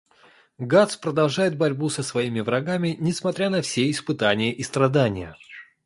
[0.57, 5.35] Гатс продолжает борьбу со своими врагами, несмотря на все испытания и страдания.